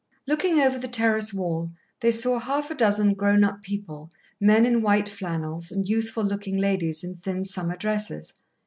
[0.25, 1.69] Looking over the terrace wall
[1.99, 6.57] they saw half a dozen grown up people, men in white flannels, and youthful looking
[6.57, 8.33] ladies in thin summer dresses.